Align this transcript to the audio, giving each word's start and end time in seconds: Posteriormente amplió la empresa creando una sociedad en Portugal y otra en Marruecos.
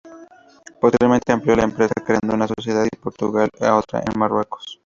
Posteriormente 0.79 1.31
amplió 1.31 1.55
la 1.55 1.61
empresa 1.65 1.93
creando 2.03 2.33
una 2.33 2.47
sociedad 2.47 2.81
en 2.85 2.99
Portugal 2.99 3.51
y 3.59 3.65
otra 3.65 3.99
en 4.03 4.19
Marruecos. 4.19 4.79